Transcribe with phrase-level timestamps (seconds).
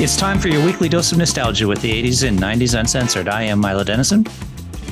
[0.00, 3.28] It's time for your weekly dose of nostalgia with the 80s and 90s uncensored.
[3.28, 4.24] I am Milo Dennison.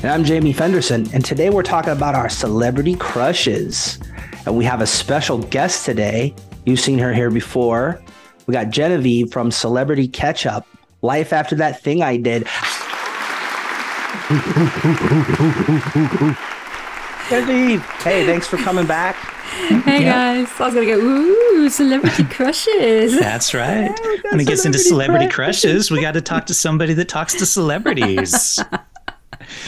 [0.03, 1.09] And I'm Jamie Fenderson.
[1.15, 4.01] And today we're talking about our celebrity crushes.
[4.47, 6.35] And we have a special guest today.
[6.65, 8.03] You've seen her here before.
[8.49, 10.65] We got Genevieve from Celebrity Catchup.
[11.03, 12.43] Life after that thing I did.
[17.30, 19.36] Genevieve, hey, thanks for coming back.
[19.47, 20.98] Hey guys, I was gonna go.
[20.98, 23.16] Ooh, celebrity crushes.
[23.21, 23.91] That's right.
[24.30, 27.47] when it gets into celebrity crushes, we got to talk to somebody that talks to
[27.47, 28.59] celebrities.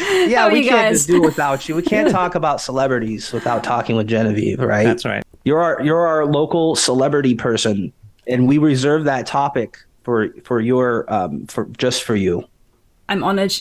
[0.00, 1.76] Yeah, How we can't just do without you.
[1.76, 4.84] We can't talk about celebrities without talking with Genevieve, right?
[4.84, 5.22] That's right.
[5.44, 7.92] You're our you're our local celebrity person,
[8.26, 12.44] and we reserve that topic for for your um for just for you.
[13.08, 13.52] I'm honored.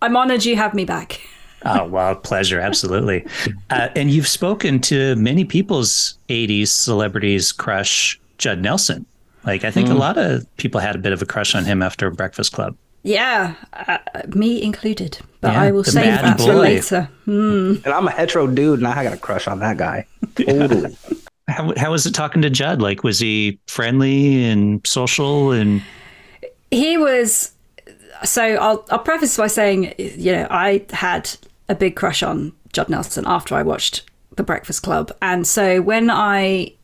[0.00, 1.20] I'm honored you have me back.
[1.64, 2.60] Oh, well, pleasure.
[2.60, 3.26] Absolutely.
[3.70, 9.04] Uh, and you've spoken to many people's 80s celebrities crush Judd Nelson.
[9.44, 11.82] Like, I think a lot of people had a bit of a crush on him
[11.82, 12.76] after Breakfast Club.
[13.02, 13.98] Yeah, uh,
[14.34, 15.18] me included.
[15.40, 16.58] But Yeah, I will the save bad that for boy.
[16.60, 17.08] later.
[17.26, 20.06] And I'm a hetero dude, and I got a crush on that guy.
[20.36, 20.96] Totally.
[21.48, 22.82] How, how was it talking to Judd?
[22.82, 25.50] Like, was he friendly and social?
[25.50, 25.82] And
[26.70, 27.52] He was.
[28.24, 31.30] So I'll I'll preface by saying, you know, I had
[31.68, 34.02] a big crush on Judd Nelson after I watched
[34.36, 36.74] The Breakfast Club, and so when I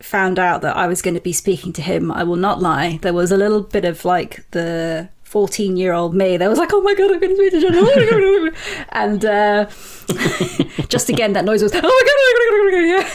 [0.00, 2.98] found out that I was going to be speaking to him, I will not lie,
[3.02, 6.74] there was a little bit of like the 14 year old me that was like,
[6.74, 8.54] oh my god, I'm going to speak to Judd Nelson.
[8.90, 9.64] and uh,
[10.88, 13.14] just again, that noise was, oh my god, my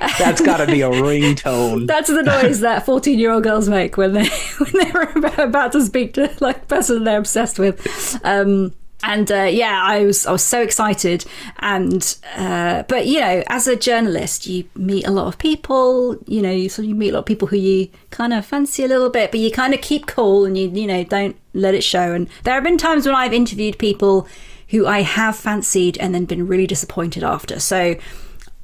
[0.00, 0.08] my.
[0.18, 1.86] That's got to be a ringtone.
[1.86, 5.72] That's the noise that 14 year old girls make when they when they're about- about
[5.72, 8.20] to speak to like person they're obsessed with.
[8.24, 11.24] Um, and uh, yeah, I was I was so excited,
[11.60, 16.16] and uh, but you know, as a journalist, you meet a lot of people.
[16.26, 18.44] You know, you sort of you meet a lot of people who you kind of
[18.44, 21.36] fancy a little bit, but you kind of keep cool and you you know don't
[21.54, 22.12] let it show.
[22.12, 24.26] And there have been times when I've interviewed people
[24.70, 27.60] who I have fancied and then been really disappointed after.
[27.60, 27.96] So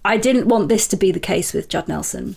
[0.04, 2.36] I didn't want this to be the case with Judd Nelson.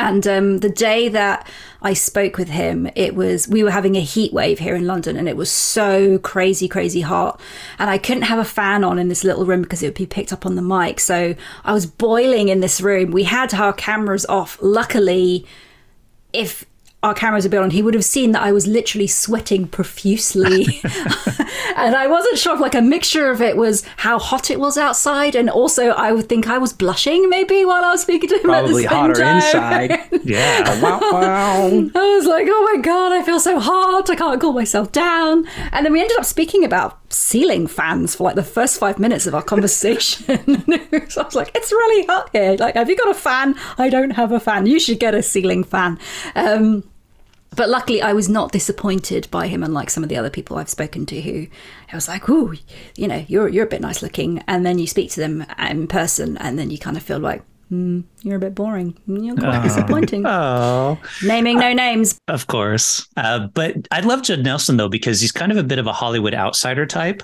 [0.00, 1.48] And um, the day that
[1.80, 5.16] I spoke with him, it was we were having a heat wave here in London,
[5.16, 7.40] and it was so crazy, crazy hot.
[7.78, 10.06] And I couldn't have a fan on in this little room because it would be
[10.06, 10.98] picked up on the mic.
[10.98, 13.12] So I was boiling in this room.
[13.12, 14.58] We had our cameras off.
[14.60, 15.46] Luckily,
[16.32, 16.64] if
[17.04, 20.64] our cameras had been on, he would have seen that I was literally sweating profusely.
[21.76, 24.78] and I wasn't sure if like a mixture of it was how hot it was
[24.78, 28.36] outside, and also I would think I was blushing maybe while I was speaking to
[28.36, 28.42] him.
[28.44, 29.36] Probably at the same hotter time.
[29.36, 30.20] inside.
[30.24, 31.90] yeah, wow, wow.
[31.94, 34.08] I was like, oh my god, I feel so hot.
[34.08, 35.46] I can't cool myself down.
[35.72, 39.26] And then we ended up speaking about ceiling fans for like the first five minutes
[39.26, 40.24] of our conversation.
[41.10, 42.56] so I was like, it's really hot here.
[42.58, 43.56] Like, have you got a fan?
[43.76, 44.64] I don't have a fan.
[44.64, 45.98] You should get a ceiling fan.
[46.34, 46.84] Um,
[47.56, 50.68] but luckily, I was not disappointed by him, unlike some of the other people I've
[50.68, 51.46] spoken to who
[51.92, 52.54] I was like, "Ooh,
[52.96, 55.86] you know, you're you're a bit nice looking," and then you speak to them in
[55.86, 58.96] person, and then you kind of feel like, hmm, "You're a bit boring.
[59.06, 62.18] You're quite disappointing." oh, Naming no names.
[62.28, 63.06] of course.
[63.16, 65.92] Uh, but I love Judd Nelson though because he's kind of a bit of a
[65.92, 67.22] Hollywood outsider type,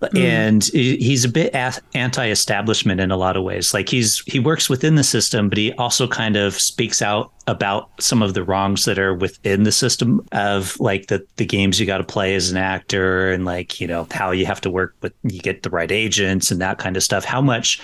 [0.00, 0.18] Mm.
[0.18, 1.54] and he's a bit
[1.94, 3.72] anti-establishment in a lot of ways.
[3.72, 7.90] Like he's he works within the system, but he also kind of speaks out about
[7.98, 11.86] some of the wrongs that are within the system of like the the games you
[11.86, 14.94] got to play as an actor, and like you know how you have to work
[15.00, 17.24] with you get the right agents and that kind of stuff.
[17.24, 17.80] How much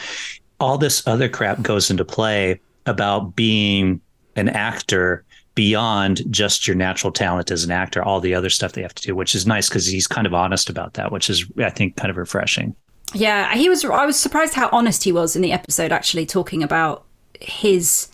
[0.61, 4.03] all this other crap goes into play about being
[4.37, 8.83] an actor beyond just your natural talent as an actor, all the other stuff they
[8.83, 11.45] have to do, which is nice because he's kind of honest about that, which is,
[11.59, 12.75] I think, kind of refreshing.
[13.15, 13.85] Yeah, he was.
[13.85, 17.05] I was surprised how honest he was in the episode, actually talking about
[17.41, 18.09] his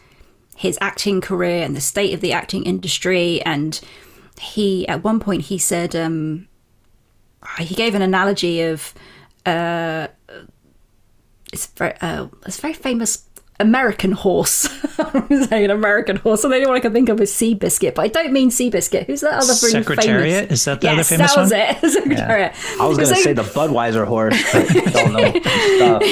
[0.57, 3.41] his acting career and the state of the acting industry.
[3.43, 3.81] And
[4.41, 6.49] he, at one point, he said um,
[7.61, 8.93] he gave an analogy of
[9.47, 10.09] uh,
[11.53, 13.28] it's very uh, it's a very famous
[13.61, 14.69] American horse.
[14.99, 17.95] I'm saying an American horse, and the only one I can think of is Seabiscuit,
[17.95, 19.07] but I don't mean Seabiscuit.
[19.07, 20.45] Who's that other really Secretariat?
[20.45, 20.61] famous?
[20.61, 21.61] Is that the other yes, famous that was one?
[21.61, 21.79] it.
[21.93, 22.55] Secretariat.
[22.81, 25.41] I was gonna say the Budweiser horse, but I don't know
[25.77, 26.03] stuff.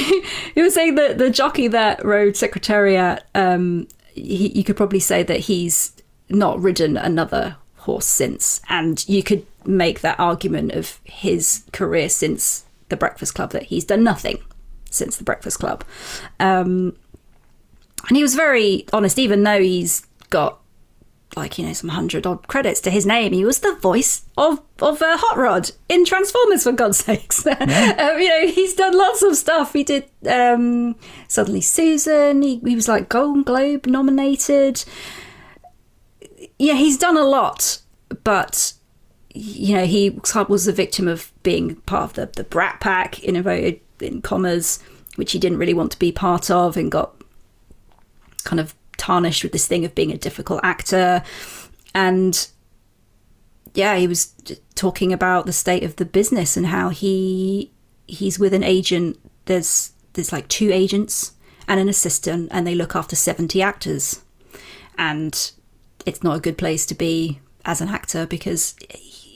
[0.54, 5.22] he was saying that the jockey that rode Secretariat, um, he, you could probably say
[5.22, 5.92] that he's
[6.28, 12.64] not ridden another horse since, and you could make that argument of his career since
[12.88, 14.38] the Breakfast Club that he's done nothing
[14.90, 15.84] since the Breakfast Club.
[16.40, 16.96] Um,
[18.08, 20.60] and he was very honest, even though he's got
[21.36, 23.32] like you know some hundred odd credits to his name.
[23.32, 27.46] He was the voice of of uh, Hot Rod in Transformers, for God's sakes.
[27.46, 29.72] um, you know, he's done lots of stuff.
[29.72, 30.96] He did um,
[31.28, 32.42] Suddenly Susan.
[32.42, 34.84] He, he was like Golden Globe nominated.
[36.58, 37.80] yeah, he's done a lot,
[38.24, 38.72] but
[39.34, 40.18] you know, he
[40.48, 44.22] was a victim of being part of the, the Brat Pack, in a inverted in
[44.22, 44.82] commas,
[45.16, 47.16] which he didn't really want to be part of, and got
[48.46, 51.22] kind of tarnished with this thing of being a difficult actor.
[51.94, 52.48] And
[53.74, 54.32] yeah, he was
[54.74, 57.70] talking about the state of the business and how he
[58.06, 59.18] he's with an agent.
[59.44, 61.32] There's there's like two agents
[61.68, 64.22] and an assistant, and they look after seventy actors,
[64.96, 65.50] and
[66.06, 68.76] it's not a good place to be as an actor because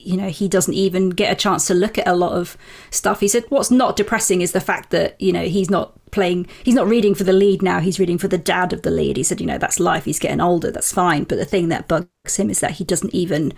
[0.02, 2.56] you know he doesn't even get a chance to look at a lot of
[2.90, 3.20] stuff.
[3.20, 6.74] He said what's not depressing is the fact that you know he's not playing he's
[6.74, 7.80] not reading for the lead now.
[7.80, 9.16] He's reading for the dad of the lead.
[9.16, 10.04] He said you know that's life.
[10.04, 10.70] He's getting older.
[10.70, 11.24] That's fine.
[11.24, 13.52] But the thing that bugs him is that he doesn't even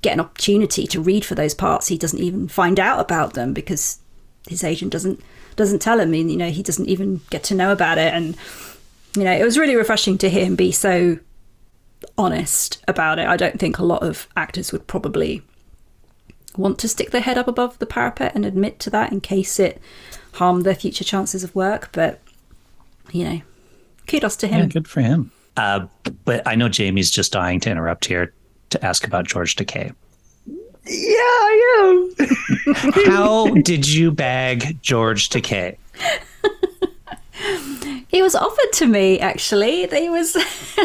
[0.00, 1.88] get an opportunity to read for those parts.
[1.88, 3.98] He doesn't even find out about them because
[4.48, 5.20] his agent doesn't
[5.56, 6.14] doesn't tell him.
[6.14, 8.12] And you know he doesn't even get to know about it.
[8.12, 8.36] And
[9.16, 11.18] you know it was really refreshing to hear him be so
[12.18, 13.26] honest about it.
[13.26, 15.42] I don't think a lot of actors would probably
[16.56, 19.58] want to stick their head up above the parapet and admit to that in case
[19.58, 19.80] it
[20.34, 21.90] harmed their future chances of work.
[21.92, 22.20] But,
[23.10, 23.42] you know,
[24.06, 24.60] kudos to him.
[24.60, 25.30] Yeah, good for him.
[25.56, 25.86] Uh,
[26.24, 28.32] but I know Jamie's just dying to interrupt here
[28.70, 29.94] to ask about George Takei.
[30.84, 32.26] Yeah, I am.
[33.06, 35.76] How did you bag George Takei?
[38.12, 39.86] He was offered to me, actually.
[39.86, 40.36] He was.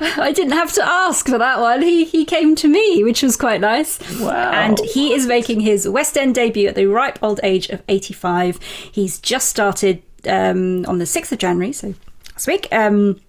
[0.00, 1.82] I didn't have to ask for that one.
[1.82, 3.98] He he came to me, which was quite nice.
[4.20, 4.52] Wow!
[4.52, 8.60] And he is making his West End debut at the ripe old age of eighty-five.
[8.62, 11.92] He's just started um, on the sixth of January, so
[12.34, 12.68] last week.
[12.70, 13.20] Um,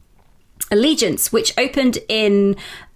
[0.72, 2.56] Allegiance, which opened in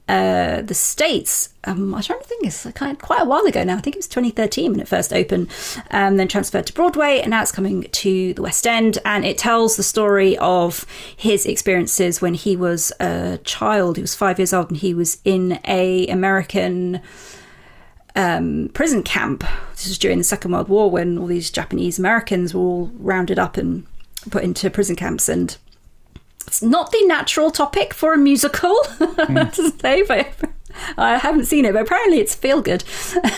[0.09, 3.63] uh, the States, um, I'm trying to think, it's kind of quite a while ago
[3.63, 3.77] now.
[3.77, 5.49] I think it was 2013 when it first opened,
[5.91, 8.97] um, then transferred to Broadway, and now it's coming to the West End.
[9.05, 10.85] And it tells the story of
[11.15, 13.95] his experiences when he was a child.
[13.95, 17.01] He was five years old, and he was in a American
[18.15, 19.45] um, prison camp.
[19.71, 23.39] This was during the Second World War when all these Japanese Americans were all rounded
[23.39, 23.85] up and
[24.29, 25.57] put into prison camps and
[26.53, 29.53] it's not the natural topic for a musical mm.
[29.53, 30.27] to say, but
[30.99, 32.83] I haven't seen it, but apparently it's feel good.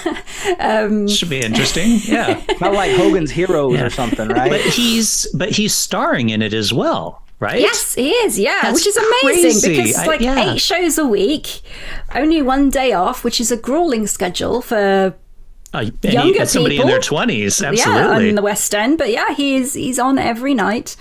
[0.59, 1.99] um, Should be interesting.
[2.03, 3.85] Yeah, not like Hogan's Heroes yeah.
[3.85, 4.51] or something, right?
[4.51, 7.21] But he's but he's starring in it as well.
[7.39, 7.61] Right?
[7.61, 8.37] Yes, he is.
[8.37, 9.91] Yeah, That's which is amazing crazy.
[9.91, 10.53] because like I, yeah.
[10.53, 11.61] eight shows a week,
[12.13, 15.15] only one day off, which is a grueling schedule for
[15.79, 16.89] uh, younger somebody people.
[16.89, 18.23] in their twenties, absolutely.
[18.23, 20.95] Yeah, in the West End, but yeah, he's he's on every night.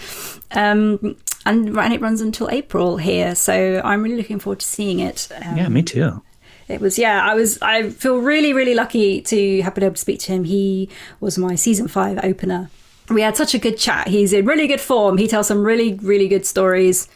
[0.50, 1.16] Um,
[1.46, 3.34] and, and it runs until April here.
[3.34, 5.28] So I'm really looking forward to seeing it.
[5.44, 6.22] Um, yeah, me too.
[6.68, 7.22] It was yeah.
[7.22, 10.44] I was I feel really really lucky to have been able to speak to him.
[10.44, 10.88] He
[11.20, 12.70] was my season five opener.
[13.10, 14.08] We had such a good chat.
[14.08, 15.18] He's in really good form.
[15.18, 17.06] He tells some really really good stories,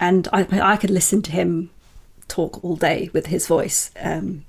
[0.00, 1.70] and I I could listen to him
[2.26, 3.92] talk all day with his voice.
[4.00, 4.44] Um,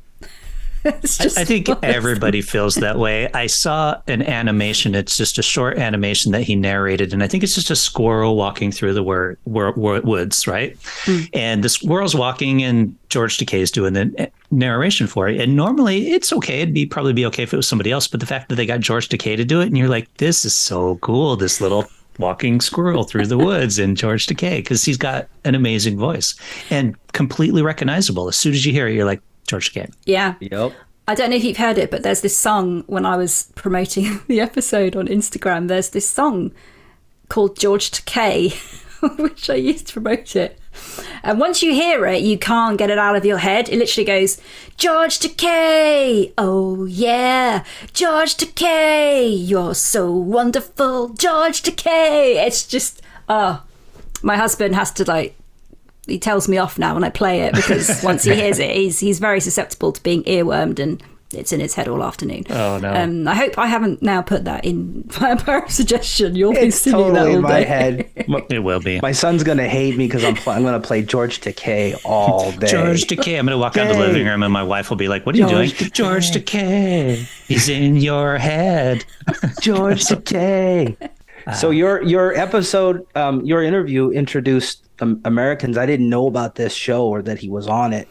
[0.85, 0.97] I,
[1.37, 3.31] I, think everybody feels that way.
[3.33, 4.95] I saw an animation.
[4.95, 8.35] It's just a short animation that he narrated, and I think it's just a squirrel
[8.35, 10.77] walking through the wor- wor- wor- woods, right?
[11.05, 11.29] Mm.
[11.33, 15.39] And the squirrel's walking, and George Takei is doing the eh, narration for it.
[15.39, 16.61] And normally, it's okay.
[16.61, 18.65] It'd be probably be okay if it was somebody else, but the fact that they
[18.65, 21.37] got George Takei to do it, and you're like, this is so cool.
[21.37, 21.87] This little
[22.19, 26.35] walking squirrel through the woods in George Takei because he's got an amazing voice
[26.69, 28.27] and completely recognizable.
[28.27, 29.91] As soon as you hear it, you're like, George Takei.
[30.05, 30.35] Yeah.
[30.39, 30.73] Yep.
[31.07, 34.21] I don't know if you've heard it, but there's this song when I was promoting
[34.27, 35.67] the episode on Instagram.
[35.67, 36.51] There's this song
[37.27, 38.53] called George Takei,
[39.19, 40.59] which I used to promote it.
[41.23, 43.69] And once you hear it, you can't get it out of your head.
[43.69, 44.41] It literally goes,
[44.77, 52.45] George Takei, oh yeah, George Takei, you're so wonderful, George Takei.
[52.45, 53.63] It's just, oh,
[54.21, 55.35] my husband has to like
[56.07, 58.99] he tells me off now when I play it because once he hears it, he's
[58.99, 61.01] he's very susceptible to being earwormed and
[61.35, 62.43] it's in his head all afternoon.
[62.51, 62.93] Oh no!
[62.93, 66.35] Um, I hope I haven't now put that in my suggestion.
[66.35, 67.63] You'll be singing totally that all in my day.
[67.65, 68.09] head.
[68.49, 68.99] it will be.
[69.01, 72.67] My son's gonna hate me because I'm pl- I'm gonna play George Takei all day.
[72.67, 73.39] George Takei.
[73.39, 75.39] I'm gonna walk out the living room and my wife will be like, "What are
[75.39, 75.91] you doing?" Takei.
[75.93, 77.15] George Takei.
[77.47, 79.03] He's in your head.
[79.61, 80.95] George Takei.
[81.55, 85.77] so your your episode, um, your interview introduced um, Americans.
[85.77, 88.07] I didn't know about this show or that he was on it,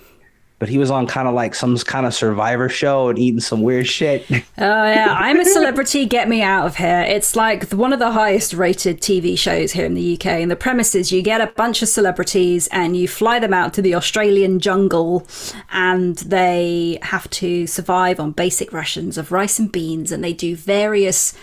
[0.58, 3.62] but he was on kind of like some kind of survivor show and eating some
[3.62, 4.25] weird shit.
[4.58, 6.06] Oh yeah, I'm a celebrity.
[6.06, 7.00] Get me out of here.
[7.00, 10.26] It's like one of the highest rated TV shows here in the UK.
[10.26, 13.75] And the premise is you get a bunch of celebrities and you fly them out
[13.75, 15.26] to the Australian jungle,
[15.72, 20.54] and they have to survive on basic rations of rice and beans, and they do
[20.54, 21.34] various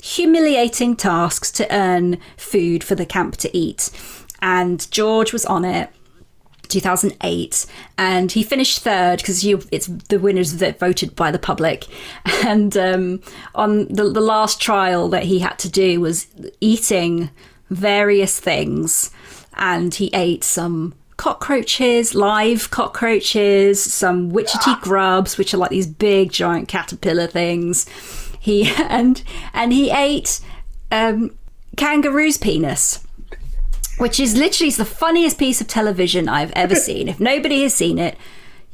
[0.00, 3.90] humiliating tasks to earn food for the camp to eat
[4.42, 5.88] and George was on it
[6.68, 7.66] 2008
[7.98, 11.86] and he finished third because it's the winners that voted by the public.
[12.44, 13.22] And um,
[13.54, 16.26] on the, the last trial that he had to do was
[16.60, 17.30] eating
[17.70, 19.12] various things
[19.54, 26.32] and he ate some cockroaches live cockroaches some witchetty grubs which are like these big
[26.32, 27.86] giant caterpillar things.
[28.40, 29.22] He and
[29.54, 30.40] and he ate
[30.90, 31.36] um,
[31.76, 33.06] kangaroo's penis
[33.98, 37.08] which is literally the funniest piece of television I've ever seen.
[37.08, 38.16] If nobody has seen it,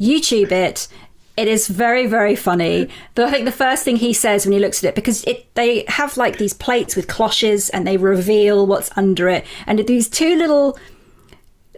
[0.01, 0.89] YouTube it.
[1.37, 2.89] It is very, very funny.
[3.15, 5.55] But I think the first thing he says when he looks at it, because it
[5.55, 10.09] they have like these plates with cloches and they reveal what's under it, and these
[10.09, 10.77] two little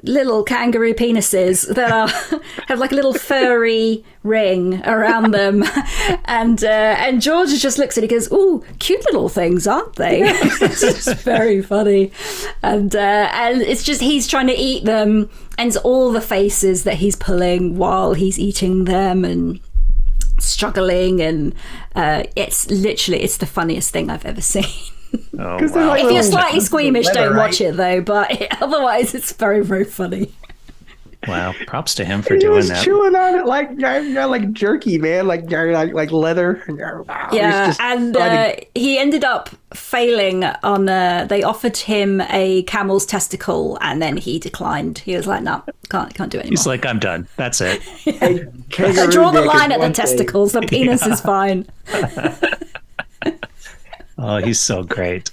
[0.02, 2.08] little kangaroo penises that are
[2.68, 5.64] have like a little furry ring around them,
[6.24, 9.96] and uh, and George just looks at it and goes, "Oh, cute little things, aren't
[9.96, 12.12] they?" it's just very funny,
[12.62, 16.84] and uh, and it's just he's trying to eat them, and it's all the faces
[16.84, 19.60] that he's pulling while he's eating them, and
[20.38, 21.54] struggling, and
[21.94, 24.64] uh, it's literally it's the funniest thing I've ever seen.
[25.38, 25.88] Oh, wow.
[25.88, 27.46] like if you're slightly squeamish, leather, don't right?
[27.46, 28.00] watch it though.
[28.00, 30.32] But it, otherwise, it's very, very funny.
[31.28, 31.52] Wow!
[31.66, 32.82] Props to him for he doing was that.
[32.82, 36.62] Chewing on it like like jerky, man, like like, like leather.
[37.30, 40.88] Yeah, and uh, he ended up failing on.
[40.88, 45.00] Uh, they offered him a camel's testicle, and then he declined.
[45.00, 47.28] He was like, "No, can't can't do it anymore." He's like, "I'm done.
[47.36, 50.52] That's it." I draw the line at the testicles.
[50.52, 51.12] The penis yeah.
[51.12, 51.66] is fine.
[54.22, 55.30] Oh, he's so great.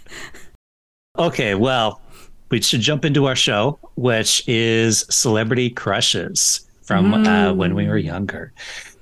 [1.19, 2.01] Okay, well,
[2.49, 7.27] we should jump into our show, which is Celebrity Crushes from mm.
[7.27, 8.53] uh, when we were younger.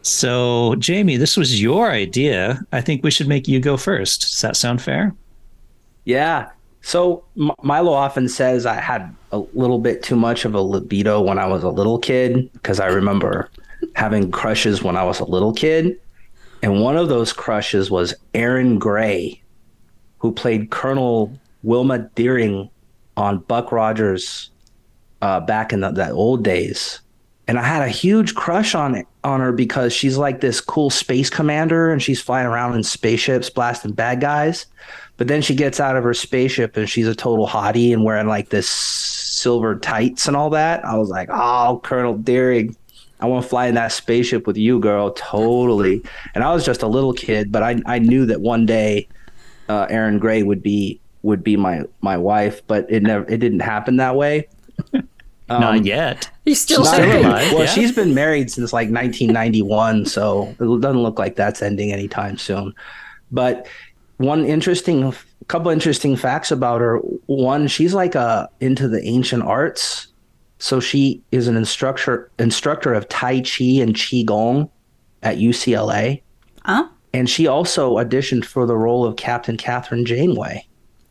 [0.01, 2.65] So, Jamie, this was your idea.
[2.71, 4.21] I think we should make you go first.
[4.21, 5.13] Does that sound fair?
[6.05, 6.49] Yeah.
[6.81, 11.21] So, M- Milo often says I had a little bit too much of a libido
[11.21, 13.51] when I was a little kid because I remember
[13.95, 15.99] having crushes when I was a little kid.
[16.63, 19.41] And one of those crushes was Aaron Gray
[20.25, 22.67] who played Colonel Wilma Deering
[23.15, 24.49] on Buck Rogers
[25.21, 26.99] uh, back in the, the old days.
[27.47, 30.89] And I had a huge crush on it, on her because she's like this cool
[30.89, 34.65] space commander and she's flying around in spaceships blasting bad guys.
[35.17, 38.27] But then she gets out of her spaceship and she's a total hottie and wearing
[38.27, 40.83] like this silver tights and all that.
[40.83, 42.75] I was like, oh, Colonel Deering,
[43.19, 45.11] I want to fly in that spaceship with you, girl.
[45.11, 46.01] Totally.
[46.33, 49.07] And I was just a little kid, but I, I knew that one day
[49.69, 53.61] uh, Erin Gray would be would be my my wife, but it never it didn't
[53.61, 54.47] happen that way.
[55.47, 56.29] Um, Not yet.
[56.43, 57.51] He's still, still alive.
[57.51, 57.65] Well, yeah.
[57.67, 62.73] she's been married since like 1991, so it doesn't look like that's ending anytime soon.
[63.31, 63.67] But
[64.17, 65.13] one interesting,
[65.47, 66.97] couple interesting facts about her.
[67.27, 70.07] One, she's like a uh, into the ancient arts,
[70.57, 74.69] so she is an instructor instructor of Tai Chi and Qigong
[75.21, 76.23] at UCLA.
[76.63, 76.87] Huh?
[77.15, 80.67] And she also auditioned for the role of Captain Kathryn Janeway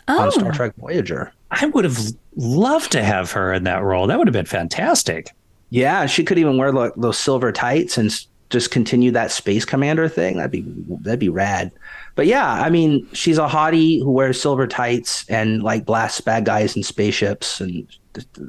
[0.06, 0.20] oh.
[0.20, 0.52] on Star oh.
[0.52, 1.32] Trek Voyager.
[1.50, 1.98] I would have
[2.36, 4.06] loved to have her in that role.
[4.06, 5.30] That would have been fantastic.
[5.70, 8.14] Yeah, she could even wear like those silver tights and
[8.50, 10.36] just continue that space commander thing.
[10.36, 10.64] That'd be
[11.00, 11.72] that'd be rad.
[12.16, 16.44] But yeah, I mean, she's a hottie who wears silver tights and like blasts bad
[16.44, 17.88] guys in spaceships and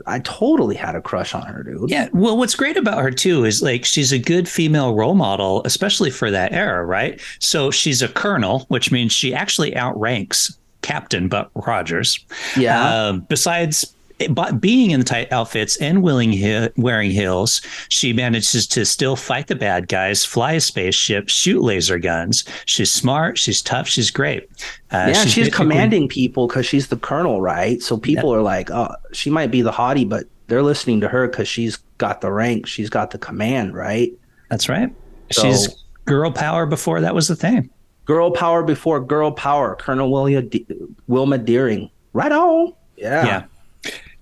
[0.06, 1.90] I totally had a crush on her, dude.
[1.90, 2.10] Yeah.
[2.14, 6.12] Well, what's great about her too is like she's a good female role model, especially
[6.12, 7.20] for that era, right?
[7.40, 12.24] So she's a colonel, which means she actually outranks Captain Buck Rogers.
[12.56, 13.08] Yeah.
[13.08, 13.95] Um, besides
[14.30, 16.34] but being in the tight outfits and willing
[16.78, 22.00] wearing heels, she manages to still fight the bad guys, fly a spaceship, shoot laser
[22.00, 22.46] guns.
[22.66, 24.50] She's smart, she's tough, she's great.
[24.92, 27.82] Uh, yeah, she's, she's commanding people because she's the colonel, right?
[27.82, 31.28] So people are like, oh, she might be the hottie, but they're listening to her
[31.28, 34.12] because she's got the rank, she's got the command, right?
[34.50, 34.94] That's right.
[35.32, 37.70] So, she's girl power before that was the thing.
[38.06, 39.76] Girl power before girl power.
[39.76, 40.66] Colonel William De-
[41.08, 41.90] Wilma Deering.
[42.14, 42.74] Right on.
[42.96, 43.26] Yeah.
[43.26, 43.44] Yeah.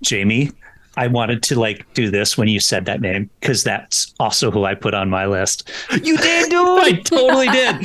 [0.02, 0.50] Jamie,
[0.96, 4.64] I wanted to like do this when you said that name because that's also who
[4.64, 5.70] I put on my list.
[6.02, 6.60] You did, dude.
[6.80, 7.76] I totally did.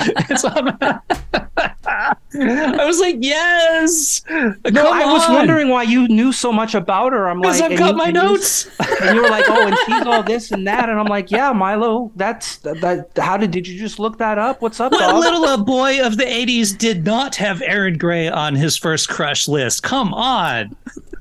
[2.31, 4.21] I was like, yes.
[4.29, 7.27] No, I was wondering why you knew so much about her.
[7.27, 8.69] I'm like, Because I've got you, my notes.
[9.01, 11.51] and you were like, oh, and she's all this and that, and I'm like, yeah,
[11.51, 12.11] Milo.
[12.15, 13.09] That's that.
[13.17, 14.61] How did did you just look that up?
[14.61, 14.91] What's up?
[14.91, 19.09] What little a boy of the '80s did not have Erin Gray on his first
[19.09, 19.83] crush list?
[19.83, 20.75] Come on.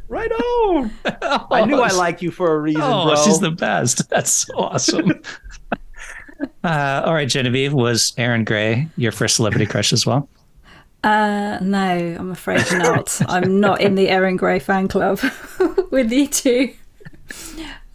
[0.08, 0.90] Right on.
[1.50, 3.24] I knew I like you for a reason, oh, bro.
[3.24, 4.08] She's the best.
[4.10, 5.12] That's so awesome.
[6.64, 10.28] uh, all right, Genevieve, was Erin Gray your first celebrity crush as well?
[11.04, 13.20] Uh, no, I'm afraid not.
[13.28, 15.20] I'm not in the Erin Gray fan club
[15.90, 16.74] with you two.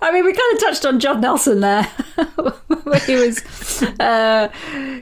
[0.02, 3.42] I mean, we kind of touched on Judd Nelson there, where he was
[4.00, 4.50] uh,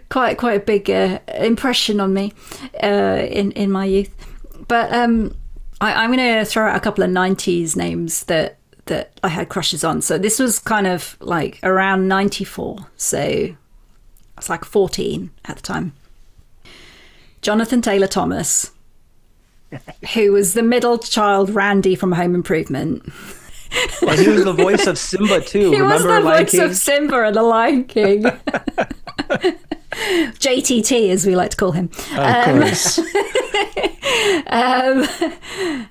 [0.09, 2.33] quite quite a big uh, impression on me
[2.83, 4.13] uh, in in my youth.
[4.67, 5.35] But um,
[5.79, 8.59] I, I'm going to throw out a couple of '90s names that
[8.91, 10.01] that I had crushes on.
[10.01, 12.77] So this was kind of like around '94.
[12.97, 13.55] So I
[14.35, 15.93] was like 14 at the time.
[17.41, 18.71] Jonathan Taylor Thomas,
[20.13, 23.03] who was the middle child Randy from Home Improvement.
[24.01, 25.71] And he was the voice of Simba too.
[25.71, 26.61] He was Remember the Lion voice King?
[26.61, 28.23] of Simba and the Lion King.
[30.41, 31.89] JTT, as we like to call him.
[32.11, 32.99] Of um, course.
[34.47, 35.03] Um,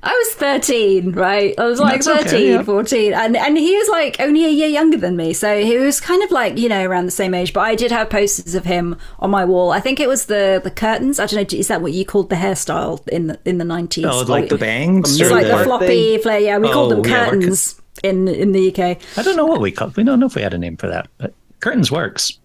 [0.03, 1.55] I was 13, right?
[1.59, 2.63] I was like That's 13, okay, yeah.
[2.63, 3.15] 14.
[3.15, 5.33] And, and he was like only a year younger than me.
[5.33, 7.53] So he was kind of like, you know, around the same age.
[7.53, 9.71] But I did have posters of him on my wall.
[9.71, 11.19] I think it was the, the curtains.
[11.19, 14.11] I don't know, is that what you called the hairstyle in the, in the 90s?
[14.11, 15.13] Oh, like the bangs?
[15.13, 16.41] It's It's like the Or floppy flare.
[16.41, 18.99] Yeah, we called Oh, them yeah, curtains in, in the UK.
[19.17, 19.97] I don't know what we called.
[19.97, 22.39] We don't know if we had a name for that, but curtains works.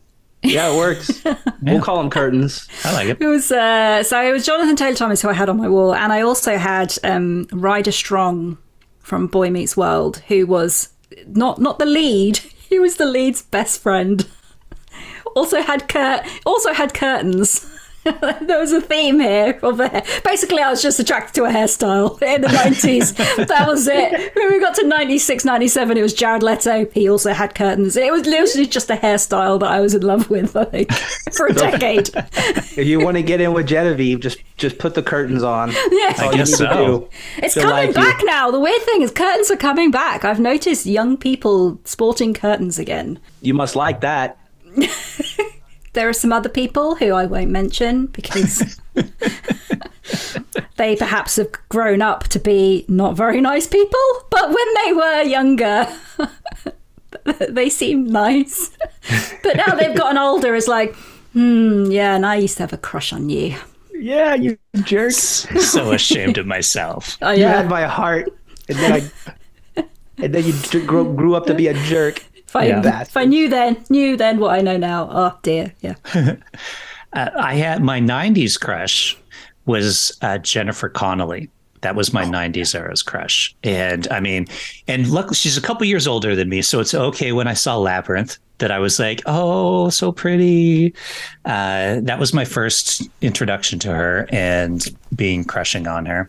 [0.46, 1.24] Yeah, it works.
[1.62, 2.68] We'll call them curtains.
[2.84, 3.18] I like it.
[3.20, 5.96] It was uh, so it was Jonathan Taylor Thomas who I had on my wall,
[5.96, 8.60] and I also had um, Ryder Strong
[9.00, 10.90] from Boy Meets World, who was
[11.28, 12.40] not not the lead.
[12.70, 14.28] He was the lead's best friend.
[15.36, 17.70] Also had cur- also had curtains.
[18.42, 20.04] there was a theme here of a hair.
[20.24, 23.16] Basically, I was just attracted to a hairstyle in the 90s.
[23.48, 24.36] that was it.
[24.36, 26.86] When we got to 96, 97, it was Jared Leto.
[26.94, 27.98] He also had curtains.
[27.98, 30.92] It was literally just a hairstyle that I was in love with, I think,
[31.34, 32.10] for a decade.
[32.78, 35.72] If you want to get in with Genevieve, just just put the curtains on.
[35.72, 36.14] Yeah.
[36.18, 37.10] I guess so.
[37.38, 37.94] It's She'll coming like you.
[37.96, 38.52] back now.
[38.52, 40.24] The weird thing is, curtains are coming back.
[40.24, 43.20] I've noticed young people sporting curtains again.
[43.42, 44.38] You must like that.
[45.96, 48.80] There are some other people who I won't mention because
[50.78, 54.00] they perhaps have grown up to be not very nice people.
[54.30, 55.88] But when they were younger,
[57.50, 58.72] they seemed nice.
[59.42, 60.54] But now they've gotten older.
[60.56, 60.94] It's like,
[61.34, 63.56] hmm, yeah, and I used to have a crush on you.
[63.94, 65.14] Yeah, you jerk.
[65.14, 67.18] so ashamed of myself.
[67.22, 68.28] Oh, You had my heart,
[68.68, 68.92] and then
[69.78, 69.84] I,
[70.18, 72.22] and then you grew, grew up to be a jerk.
[72.56, 73.02] If I, Yeah.
[73.02, 75.10] if I knew then, knew then what I know now.
[75.12, 75.96] Oh dear, yeah.
[77.14, 79.16] Uh, I had my '90s crush
[79.66, 81.50] was uh, Jennifer Connelly.
[81.86, 84.48] That was my '90s era's crush, and I mean,
[84.88, 87.32] and luckily she's a couple years older than me, so it's okay.
[87.32, 90.96] When I saw Labyrinth, that I was like, "Oh, so pretty."
[91.46, 94.84] Uh, that was my first introduction to her and
[95.16, 96.28] being crushing on her.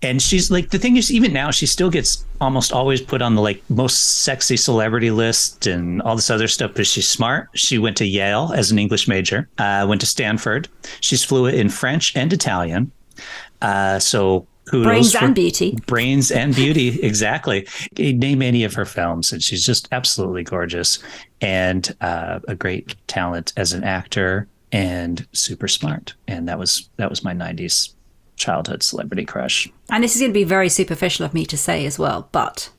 [0.00, 3.34] And she's like, the thing is, even now, she still gets almost always put on
[3.34, 6.72] the like most sexy celebrity list and all this other stuff.
[6.74, 7.50] But she's smart.
[7.54, 9.50] She went to Yale as an English major.
[9.58, 10.66] Uh, went to Stanford.
[11.00, 12.90] She's fluent in French and Italian.
[13.60, 15.78] Uh, so kudos Brains and beauty.
[15.86, 17.66] brains and beauty exactly.
[17.98, 20.98] Name any of her films and she's just absolutely gorgeous
[21.40, 26.14] and uh, a great talent as an actor and super smart.
[26.26, 27.92] And that was that was my 90s
[28.36, 29.68] childhood celebrity crush.
[29.90, 32.70] And this is going to be very superficial of me to say as well, but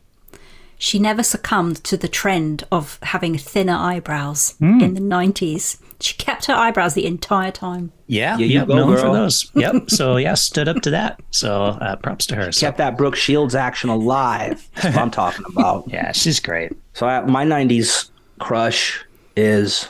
[0.77, 4.79] she never succumbed to the trend of having thinner eyebrows Hmm.
[4.81, 5.77] in the 90s.
[6.01, 7.91] She kept her eyebrows the entire time.
[8.07, 11.19] yeah Yeah, you yep go, known for those yep so yeah stood up to that
[11.31, 14.67] so uh, props to her so, Kept that Brooke Shields action alive.
[14.75, 15.85] That's what I'm talking about.
[15.87, 18.09] yeah she's great So I, my '90s
[18.39, 19.03] crush
[19.37, 19.87] is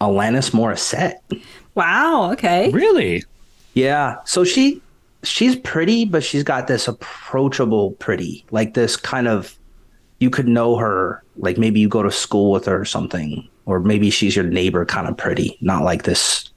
[0.00, 1.16] Alanis Morissette.
[1.74, 2.70] Wow, okay.
[2.70, 3.24] really
[3.74, 4.16] Yeah.
[4.26, 4.82] So she
[5.22, 9.56] she's pretty, but she's got this approachable pretty, like this kind of
[10.18, 13.80] you could know her, like maybe you go to school with her or something, or
[13.80, 16.50] maybe she's your neighbor kind of pretty, not like this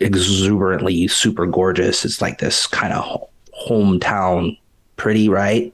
[0.00, 2.04] exuberantly super gorgeous.
[2.04, 3.28] It's like this kind of
[3.68, 4.58] hometown
[4.96, 5.72] pretty, right?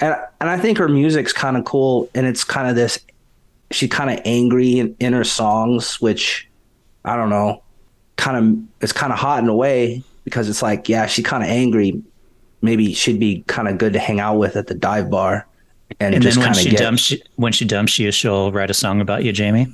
[0.00, 2.98] And and I think her music's kind of cool, and it's kind of this.
[3.70, 6.48] She's kind of angry in, in her songs, which
[7.04, 7.62] I don't know
[8.22, 11.42] kind of it's kind of hot in a way because it's like yeah she's kind
[11.42, 12.00] of angry
[12.60, 15.44] maybe she'd be kind of good to hang out with at the dive bar
[16.00, 18.70] and, and just then when she get dumps she, when she dumps you she'll write
[18.70, 19.66] a song about you jamie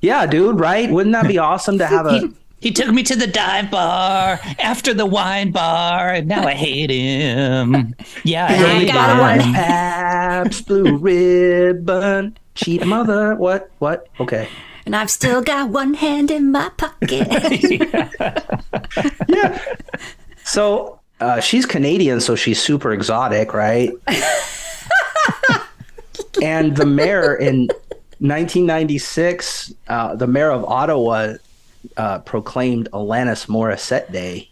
[0.00, 3.26] yeah dude right wouldn't that be awesome to have a He took me to the
[3.26, 7.92] dive bar after the wine bar, and now I hate him.
[8.22, 9.18] Yeah, I I got him.
[9.18, 9.52] one.
[9.52, 14.48] Pabst, blue ribbon cheap mother what what okay
[14.84, 17.28] And I've still got one hand in my pocket.
[19.28, 19.58] Yeah.
[20.44, 23.90] So uh, she's Canadian, so she's super exotic, right?
[26.40, 27.68] And the mayor in
[28.18, 31.34] 1996, uh, the mayor of Ottawa
[31.96, 34.48] uh, proclaimed Alanis Morissette Day.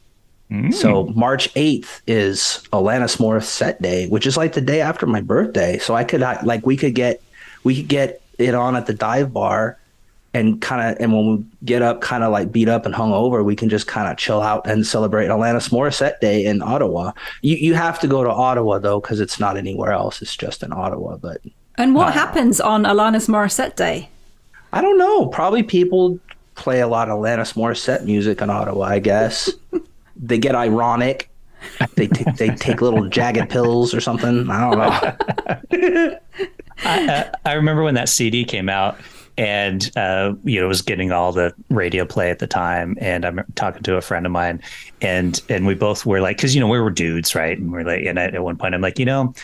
[0.72, 5.78] So March 8th is Alanis Morissette Day, which is like the day after my birthday.
[5.78, 7.22] So I could like we could get
[7.62, 9.78] we could get it on at the dive bar
[10.34, 13.12] and kind of and when we get up kind of like beat up and hung
[13.12, 17.12] over we can just kind of chill out and celebrate Alanis Morissette Day in Ottawa.
[17.42, 20.20] You you have to go to Ottawa though because it's not anywhere else.
[20.20, 21.16] It's just in Ottawa.
[21.16, 21.42] But
[21.80, 24.10] And what happens on Alanis Morissette Day?
[24.70, 25.28] I don't know.
[25.28, 26.20] Probably people
[26.54, 28.84] play a lot of Alanis Morissette music in Ottawa.
[28.84, 29.50] I guess
[30.16, 31.30] they get ironic.
[31.94, 34.50] They take they take little jagged pills or something.
[34.50, 36.18] I don't know.
[36.84, 38.98] I, I remember when that CD came out,
[39.38, 42.96] and uh, you know, it was getting all the radio play at the time.
[43.00, 44.60] And I'm talking to a friend of mine,
[45.00, 47.56] and and we both were like, because you know, we were dudes, right?
[47.56, 49.34] And we're like, and I, at one point, I'm like, you know,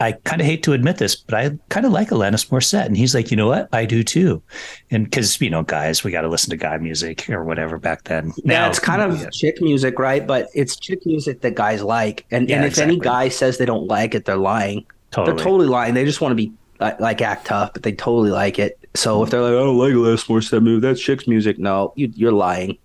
[0.00, 2.86] I, I kind of hate to admit this, but I kind of like Alanis Morissette.
[2.86, 3.68] And he's like, you know what?
[3.72, 4.42] I do too.
[4.90, 8.04] And because you know, guys, we got to listen to guy music or whatever back
[8.04, 8.32] then.
[8.44, 10.26] yeah, it's kind of chick music, right?
[10.26, 12.26] But it's chick music that guys like.
[12.30, 14.86] And Yeah, and if any guy says they don't like it, they're lying.
[15.10, 15.36] Totally.
[15.36, 15.94] They're totally lying.
[15.94, 18.78] They just want to be like, like act tough, but they totally like it.
[18.94, 21.58] So if they're like, I don't like Alanis Morissette music, that's chick's music.
[21.58, 22.78] No, you, you're lying.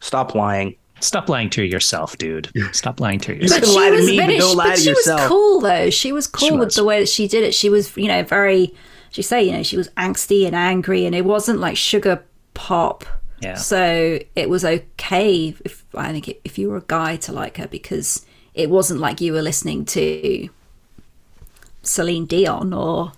[0.00, 0.76] Stop lying.
[1.04, 2.50] Stop lying to yourself, dude.
[2.72, 3.62] Stop lying to You yourself.
[3.64, 5.20] can lie to me, but but don't she, lie but to she yourself.
[5.20, 5.90] was cool though.
[5.90, 6.74] She was cool She with was.
[6.76, 7.54] the way that she did it.
[7.54, 8.74] She was, you know, very.
[9.10, 13.04] She say, you know, she was angsty and angry, and it wasn't like sugar pop.
[13.40, 13.54] Yeah.
[13.56, 17.68] So it was okay if I think if you were a guy to like her
[17.68, 20.48] because it wasn't like you were listening to
[21.82, 23.12] Celine Dion or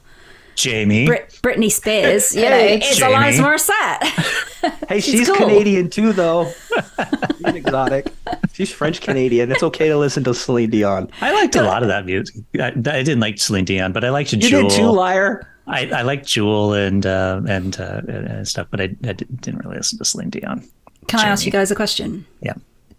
[0.57, 1.07] Jamie.
[1.07, 2.35] Brit- Britney Spears.
[2.35, 3.15] You know, it's Jamie.
[3.15, 4.43] Alanis Morissette.
[4.89, 5.37] Hey, she's, cool.
[5.37, 6.51] Canadian too, though.
[7.39, 8.13] she's exotic.
[8.53, 9.51] She's French Canadian.
[9.53, 11.11] It's okay to listen to Celine Dion.
[11.21, 12.37] I liked a lot of that music.
[12.59, 14.69] I, I didn't like Celine Dion, but I liked You Jewel.
[14.69, 15.49] did too, liar.
[15.67, 19.77] I, I liked Jewel and uh, and, uh, and stuff, but I, I didn't really
[19.77, 20.67] listen to Celine Dion.
[21.09, 22.27] Can I ask you guys a question?
[22.41, 22.55] Yeah.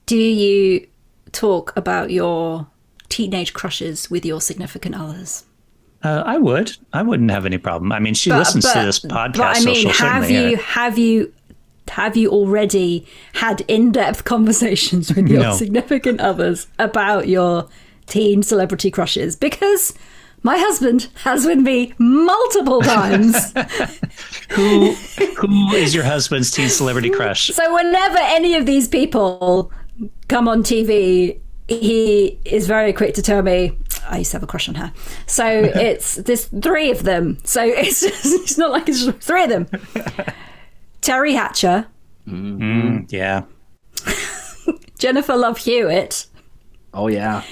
[0.06, 0.86] Do you
[1.32, 2.67] talk about your
[3.10, 5.43] teenage crushes with your significant others?
[6.04, 6.78] Uh, I would.
[6.93, 7.91] I wouldn't have any problem.
[7.91, 10.98] I mean, she listens to this podcast, But I so mean, she'll have you have
[10.98, 11.34] you
[11.89, 15.54] have you already had in-depth conversations with your No.
[15.56, 17.67] significant others about your
[18.06, 19.36] teen celebrity crushes?
[19.36, 19.93] Because
[20.43, 23.36] my husband has with me multiple times.
[24.52, 24.93] Who
[25.38, 27.47] who is your husband's teen celebrity crush?
[27.47, 29.71] so whenever any of these people
[30.30, 33.78] come on TV, he is very quick to tell me
[34.10, 34.93] I used to have a crush on her.
[35.26, 37.39] So it's there's three of them.
[37.43, 39.67] So it's it's not like it's just three of them.
[41.01, 41.88] Teri Hatcher,
[42.27, 43.43] mm, Yeah.
[44.99, 46.25] Jennifer Love Hewitt,
[46.93, 47.43] Oh yeah.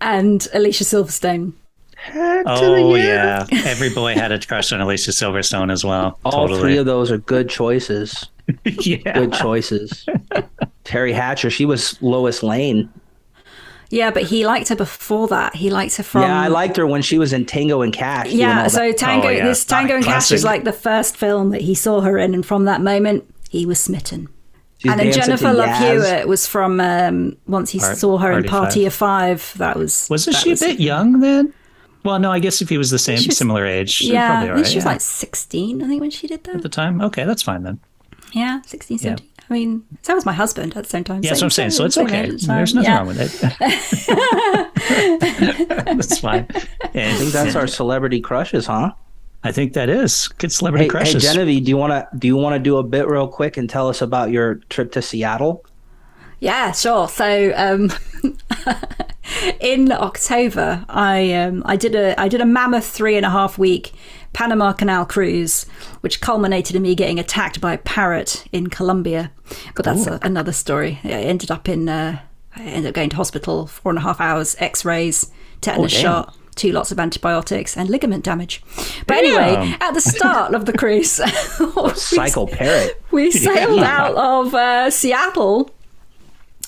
[0.00, 1.52] and Alicia Silverstone.
[2.14, 3.46] Oh yeah.
[3.52, 6.18] Every boy had a crush on Alicia Silverstone as well.
[6.24, 6.60] All totally.
[6.60, 8.28] three of those are good choices.
[8.64, 9.12] yeah.
[9.14, 10.06] Good choices.
[10.84, 12.88] Teri Hatcher, she was Lois Lane.
[13.90, 15.54] Yeah, but he liked her before that.
[15.56, 18.30] He liked her from yeah, I liked her when she was in Tango and Cash.
[18.30, 18.98] Yeah, so that.
[18.98, 19.44] Tango, Oh, yeah.
[19.46, 20.34] this Tango and Cash Classic.
[20.36, 23.64] is like the first film that he saw her in, and from that moment, he
[23.64, 24.28] was smitten.
[24.76, 25.78] She's and then Jennifer Love Yaz.
[25.80, 29.36] Hewitt was from um, once he Part- saw her in Party Party Five.
[29.36, 29.58] of Five.
[29.58, 31.52] That was Wasn't that she was- a bit young then?
[32.04, 34.50] Well, no, I guess if he was the same, She was- similar age, Yeah, probably
[34.50, 34.90] I think she was yeah.
[34.92, 35.82] like sixteen.
[35.82, 37.00] I think when she did that at the time.
[37.00, 37.80] Okay, that's fine then.
[38.34, 39.26] Yeah, 16, 17.
[39.50, 41.22] I mean, so was my husband at the same time.
[41.22, 41.70] Yeah, that's what I'm saying.
[41.70, 42.30] So it's okay.
[42.30, 42.98] There's nothing yeah.
[42.98, 43.32] wrong with it.
[45.98, 46.46] that's fine.
[46.94, 48.92] And I think that's our celebrity crushes, huh?
[49.44, 51.22] I think that is good celebrity Hey, hey crushes.
[51.22, 53.70] Genevieve, do you want to do you want to do a bit real quick and
[53.70, 55.64] tell us about your trip to Seattle?
[56.40, 57.08] Yeah, sure.
[57.08, 57.90] So um,
[59.60, 63.58] in October, I um, I did a I did a mammoth three and a half
[63.58, 63.92] week
[64.38, 65.66] Panama Canal cruise,
[66.00, 69.32] which culminated in me getting attacked by a parrot in Colombia.
[69.74, 71.00] But that's a, another story.
[71.02, 72.20] I ended up in uh,
[72.54, 76.02] I ended up going to hospital four and a half hours, X rays, tetanus damn.
[76.02, 76.36] shot.
[76.54, 78.62] Two lots of antibiotics and ligament damage.
[79.08, 81.20] But anyway, at the start of the cruise,
[81.76, 83.02] we- Psycho parrot.
[83.10, 85.68] we sailed out of uh, Seattle.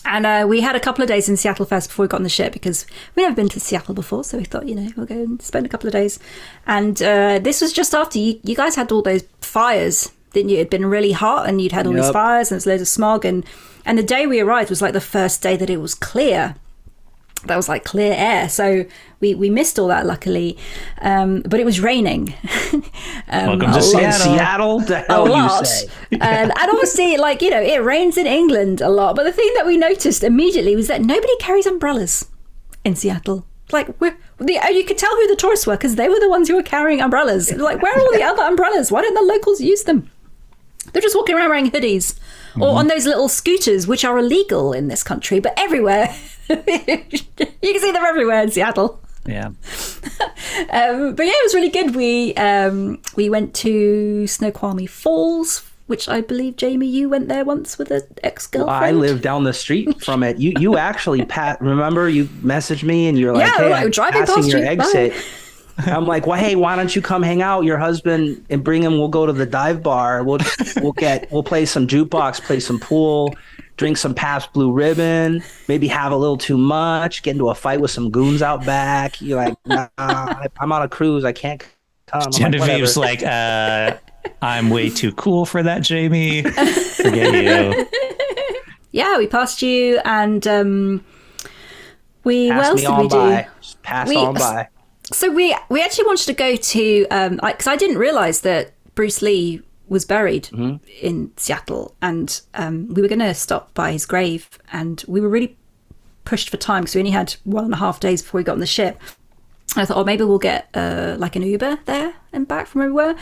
[0.04, 2.22] And uh, we had a couple of days in Seattle first before we got on
[2.22, 4.24] the ship because we'd never been to Seattle before.
[4.24, 6.18] So we thought, you know, we'll go and spend a couple of days.
[6.66, 10.56] And uh, this was just after you, you guys had all those fires, didn't you?
[10.56, 13.24] It'd been really hot and you'd had all these fires and there's loads of smog.
[13.24, 13.44] And,
[13.84, 16.56] and the day we arrived was like the first day that it was clear
[17.46, 18.48] that was like clear air.
[18.48, 18.84] So
[19.20, 20.56] we, we missed all that luckily.
[21.00, 22.34] Um, but it was raining.
[23.28, 24.02] um, Welcome to a lot.
[24.02, 24.18] In Seattle.
[24.36, 25.66] Seattle, the A hell you lot.
[25.66, 25.88] say?
[26.12, 29.16] and, and obviously, like, you know, it rains in England a lot.
[29.16, 32.28] But the thing that we noticed immediately was that nobody carries umbrellas
[32.84, 33.46] in Seattle.
[33.72, 36.28] Like, we're, the, uh, you could tell who the tourists were because they were the
[36.28, 37.52] ones who were carrying umbrellas.
[37.52, 38.90] Like, where are all the other umbrellas?
[38.90, 40.10] Why don't the locals use them?
[40.92, 42.18] They're just walking around wearing hoodies
[42.58, 46.16] or on those little scooters, which are illegal in this country, but everywhere.
[46.66, 49.00] you can see them everywhere in Seattle.
[49.26, 49.50] Yeah.
[50.72, 51.94] Um, but yeah, it was really good.
[51.94, 57.78] We um, we went to Snoqualmie Falls, which I believe Jamie, you went there once
[57.78, 58.84] with an ex girlfriend.
[58.84, 60.38] I live down the street from it.
[60.38, 61.60] You you actually pat.
[61.60, 64.58] Remember you messaged me and you're like, Yeah, hey, like, I'm driving passing past your
[64.60, 64.64] you.
[64.76, 65.24] Bye." exit.
[65.78, 67.64] I'm like, well, hey, why don't you come hang out?
[67.64, 68.98] Your husband and bring him.
[68.98, 70.22] We'll go to the dive bar.
[70.24, 70.40] We'll
[70.82, 73.34] we'll get we'll play some jukebox, play some pool,
[73.80, 75.42] drink some Pabst Blue Ribbon.
[75.66, 77.22] Maybe have a little too much.
[77.22, 79.18] Get into a fight with some goons out back.
[79.22, 81.24] You're like, nah, I- I'm on a cruise.
[81.24, 81.60] I can't
[82.06, 82.20] come.
[82.20, 86.42] I'm like, Genevieve's "Whatever." like, uh, I'm way too cool for that, Jamie.
[86.42, 87.86] Forget you.
[88.92, 91.04] Yeah, we passed you, and um,
[92.24, 92.48] we.
[92.50, 93.48] pass what else did on we do?
[93.60, 94.68] Just pass We- on by.
[95.12, 99.22] So we we actually wanted to go to um because I didn't realize that Bruce
[99.22, 100.76] Lee was buried Mm-hmm.
[101.02, 105.28] in Seattle, and um, we were going to stop by his grave, and we were
[105.28, 105.56] really
[106.24, 108.52] pushed for time because we only had one and a half days before we got
[108.54, 108.98] on the ship.
[109.74, 112.80] And I thought, oh, maybe we'll get uh, like an Uber there and back from
[112.80, 113.14] where we were.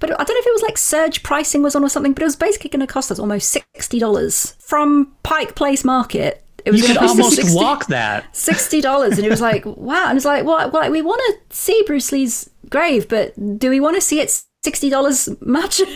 [0.00, 2.22] But I don't know if it was like surge pricing was on or something, but
[2.22, 6.44] it was basically going to cost us almost sixty dollars from Pike Place Market.
[6.64, 8.34] It was You gonna can cost us almost 60 walk that.
[8.36, 10.06] sixty dollars, and it was like, wow.
[10.08, 13.80] And it's like, well, well, we want to see Bruce Lee's grave, but do we
[13.80, 15.80] want to see it sixty dollars much?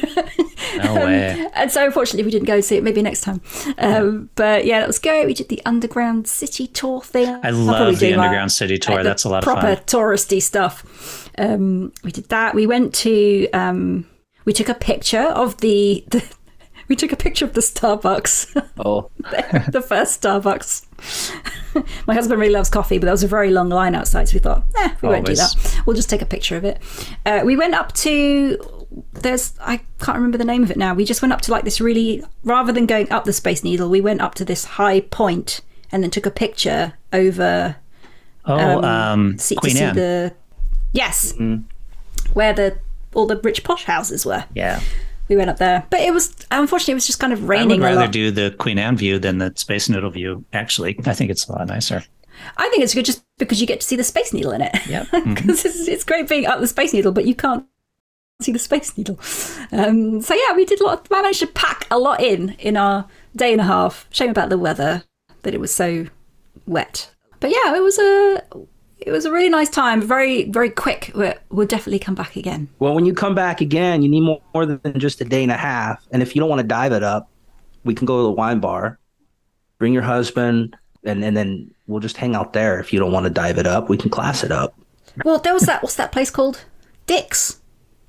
[0.82, 1.48] No way.
[1.54, 2.82] and so, unfortunately, we didn't go see it.
[2.82, 3.40] Maybe next time.
[3.78, 5.24] Um, but yeah, that was great.
[5.24, 7.28] We did the underground city tour thing.
[7.42, 8.96] I love the underground city tour.
[8.96, 9.84] like That's a lot of proper fun.
[9.84, 11.30] touristy stuff.
[11.38, 12.54] Um, we did that.
[12.54, 13.48] We went to.
[13.52, 14.06] Um,
[14.44, 16.04] we took a picture of the.
[16.08, 16.22] the
[16.88, 18.62] we took a picture of the Starbucks.
[18.78, 19.10] Oh,
[19.70, 20.84] the first Starbucks.
[22.06, 24.38] My husband really loves coffee, but there was a very long line outside, so we
[24.40, 25.82] thought, eh, we won't do that.
[25.86, 26.78] We'll just take a picture of it.
[27.24, 28.58] Uh, we went up to
[29.14, 30.94] there's I can't remember the name of it now.
[30.94, 33.88] We just went up to like this really rather than going up the Space Needle,
[33.88, 37.76] we went up to this high point and then took a picture over
[38.44, 39.96] Oh, um, see, to Queen see Anne.
[39.96, 40.34] the
[40.92, 41.34] yes,
[42.34, 42.78] where the
[43.14, 44.44] all the rich posh houses were.
[44.54, 44.80] yeah.
[45.28, 47.82] We went up there, but it was unfortunately it was just kind of raining.
[47.82, 50.96] I would rather do the Queen Anne view than the Space Needle view, actually.
[51.04, 52.04] I think it's a lot nicer.
[52.56, 54.86] I think it's good just because you get to see the Space Needle in it.
[54.86, 55.04] Yeah.
[55.24, 57.66] because it's, it's great being up the Space Needle, but you can't
[58.40, 59.18] see the Space Needle.
[59.72, 61.08] Um, so yeah, we did a lot.
[61.10, 64.06] I managed to pack a lot in in our day and a half.
[64.10, 65.04] Shame about the weather
[65.42, 66.06] that it was so
[66.66, 67.10] wet.
[67.40, 68.42] But yeah, it was a
[68.98, 70.00] it was a really nice time.
[70.00, 71.12] Very very quick.
[71.14, 72.68] We'll, we'll definitely come back again.
[72.78, 75.52] Well, when you come back again, you need more, more than just a day and
[75.52, 76.06] a half.
[76.10, 77.30] And if you don't want to dive it up,
[77.84, 78.98] we can go to the wine bar,
[79.78, 82.80] bring your husband, and, and then we'll just hang out there.
[82.80, 84.74] If you don't want to dive it up, we can class it up.
[85.24, 85.82] Well, there was that.
[85.82, 86.64] What's that place called?
[87.06, 87.60] Dick's.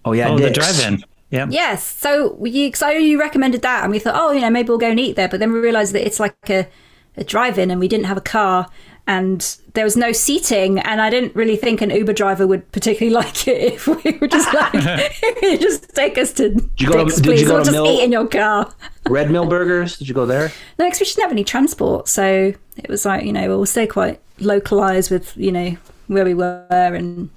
[0.04, 0.30] Oh, yeah.
[0.30, 1.04] Oh, the drive-in.
[1.30, 1.47] Yeah.
[1.50, 1.84] Yes.
[1.84, 4.89] So you, so you recommended that, and we thought, oh, you know, maybe we'll go
[4.89, 5.28] and eat there.
[5.28, 6.67] But then we realised that it's like a,
[7.15, 8.67] a drive-in, and we didn't have a car,
[9.08, 13.13] and there was no seating, and I didn't really think an Uber driver would particularly
[13.26, 16.98] like it if we were just like, if you just take us to you go
[16.98, 18.72] to- Dick's, did you please, go or to just Mill- eat in your car.
[19.10, 19.98] Red Mill Burgers.
[19.98, 20.52] Did you go there?
[20.78, 23.88] No, because we didn't have any transport, so it was like you know we'll stay
[23.88, 27.30] quite localised with you know where we were, and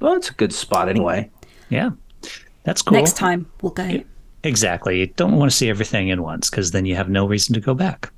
[0.00, 1.30] Well, it's a good spot anyway.
[1.68, 1.90] Yeah.
[2.64, 2.96] That's cool.
[2.96, 4.02] next time we'll go.
[4.44, 5.00] Exactly.
[5.00, 7.60] You don't want to see everything in once because then you have no reason to
[7.60, 8.12] go back.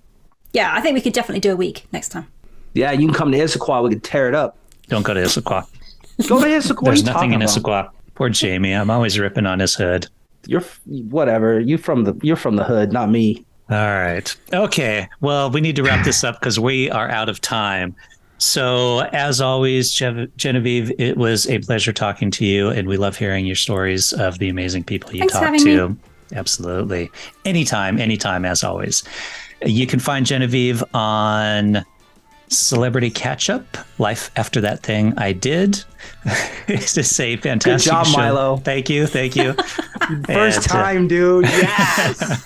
[0.52, 2.26] Yeah, I think we could definitely do a week next time.
[2.74, 3.84] Yeah, you can come to Issaquah.
[3.84, 4.56] We can tear it up.
[4.88, 5.66] Don't go to Issaquah.
[6.28, 6.84] Go to Issaquah.
[6.84, 7.48] There's nothing talking in about?
[7.48, 7.90] Issaquah.
[8.14, 8.72] Poor Jamie.
[8.72, 10.08] I'm always ripping on his hood.
[10.46, 11.58] You're whatever.
[11.58, 13.44] You from the you're from the hood, not me.
[13.70, 14.36] All right.
[14.52, 15.08] Okay.
[15.20, 17.96] Well, we need to wrap this up because we are out of time.
[18.36, 23.46] So, as always, Genevieve, it was a pleasure talking to you, and we love hearing
[23.46, 25.96] your stories of the amazing people you Thanks talk having to.
[26.34, 27.10] Absolutely.
[27.46, 29.02] Anytime, anytime, as always.
[29.64, 31.84] You can find Genevieve on
[32.58, 33.64] Celebrity Catch Up,
[33.98, 35.84] Life After That Thing I Did.
[36.68, 38.16] it's just a fantastic job, show.
[38.16, 38.56] Milo.
[38.58, 39.06] Thank you.
[39.06, 39.52] Thank you.
[40.26, 41.44] First And, uh, time, dude.
[41.44, 42.42] Yes.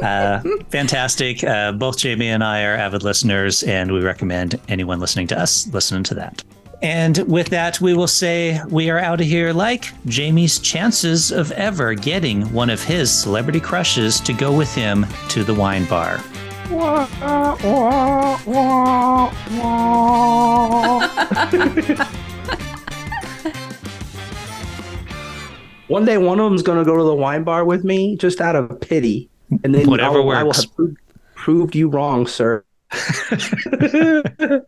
[0.70, 1.44] fantastic.
[1.44, 5.66] Uh, both Jamie and I are avid listeners, and we recommend anyone listening to us
[5.68, 6.42] listening to that.
[6.80, 11.50] And with that, we will say we are out of here like Jamie's chances of
[11.52, 16.22] ever getting one of his celebrity crushes to go with him to the wine bar.
[25.88, 28.54] One day, one of them's gonna go to the wine bar with me, just out
[28.54, 29.30] of pity,
[29.64, 30.96] and then Whatever I'll- I will have proved,
[31.34, 32.62] proved you wrong, sir.